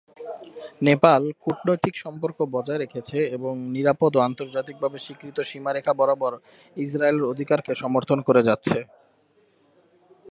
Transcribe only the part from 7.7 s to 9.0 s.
সমর্থন করে যাচ্ছে।